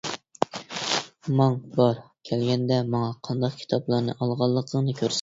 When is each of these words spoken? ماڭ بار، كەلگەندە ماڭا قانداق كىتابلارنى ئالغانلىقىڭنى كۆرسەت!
ماڭ 1.41 1.59
بار، 1.77 2.01
كەلگەندە 2.31 2.83
ماڭا 2.97 3.13
قانداق 3.29 3.63
كىتابلارنى 3.63 4.21
ئالغانلىقىڭنى 4.21 5.03
كۆرسەت! 5.03 5.09